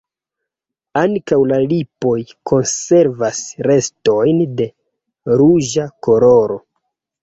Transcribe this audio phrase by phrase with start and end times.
[1.01, 2.15] Ankaŭ la lipoj
[2.53, 4.71] konservas restojn de
[5.45, 6.65] ruĝa koloro.